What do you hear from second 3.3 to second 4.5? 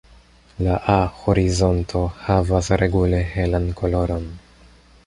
helan koloron.